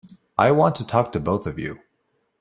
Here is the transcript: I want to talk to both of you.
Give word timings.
I 0.35 0.49
want 0.49 0.73
to 0.77 0.83
talk 0.83 1.11
to 1.11 1.19
both 1.19 1.45
of 1.45 1.59
you. 1.59 1.79